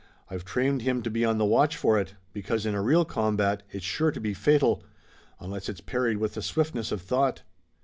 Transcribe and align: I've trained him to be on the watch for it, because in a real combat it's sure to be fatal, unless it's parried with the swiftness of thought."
I've 0.31 0.43
trained 0.43 0.81
him 0.81 1.03
to 1.03 1.11
be 1.11 1.23
on 1.23 1.37
the 1.37 1.45
watch 1.45 1.77
for 1.77 1.99
it, 1.99 2.15
because 2.33 2.65
in 2.65 2.73
a 2.73 2.81
real 2.81 3.05
combat 3.05 3.61
it's 3.69 3.85
sure 3.85 4.09
to 4.09 4.19
be 4.19 4.33
fatal, 4.33 4.81
unless 5.39 5.69
it's 5.69 5.79
parried 5.79 6.17
with 6.17 6.33
the 6.33 6.41
swiftness 6.41 6.91
of 6.91 7.03
thought." 7.03 7.43